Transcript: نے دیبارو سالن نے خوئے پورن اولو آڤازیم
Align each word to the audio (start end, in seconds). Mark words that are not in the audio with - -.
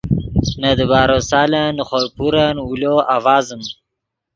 نے 0.61 0.71
دیبارو 0.79 1.17
سالن 1.29 1.65
نے 1.75 1.83
خوئے 1.87 2.07
پورن 2.15 2.55
اولو 2.65 2.93
آڤازیم 3.15 3.61